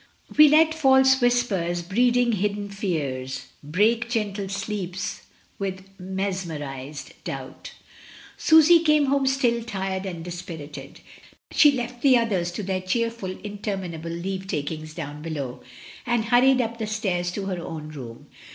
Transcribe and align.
We 0.35 0.47
let 0.49 0.73
false 0.73 1.21
whispers, 1.21 1.83
breeding 1.83 2.31
hidden 2.31 2.69
feares, 2.69 3.49
Break 3.61 4.09
gentle 4.09 4.49
sleepe 4.49 4.97
with 5.59 5.87
misconceived 5.99 7.23
dout. 7.23 7.73
Susy 8.35 8.79
came 8.83 9.05
home 9.05 9.27
still, 9.27 9.61
tired, 9.61 10.07
and 10.07 10.25
dispirited. 10.25 11.01
She 11.51 11.71
left 11.73 12.01
the 12.01 12.17
others 12.17 12.51
to 12.53 12.63
their 12.63 12.81
cheerful 12.81 13.37
interminable 13.43 14.09
leave 14.09 14.47
takings 14.47 14.95
down 14.95 15.21
below, 15.21 15.61
and 16.07 16.25
hurried 16.25 16.61
up 16.61 16.79
the 16.79 16.87
stairs 16.87 17.31
to 17.33 17.45
her 17.45 17.59
own 17.63 17.89
room. 17.89 18.25